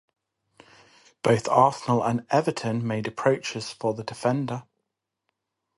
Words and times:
Both 1.21 1.47
Arsenal 1.47 2.03
and 2.03 2.25
Everton 2.31 2.87
made 2.87 3.05
approaches 3.05 3.69
for 3.69 3.93
the 3.93 4.03
defender. 4.03 4.63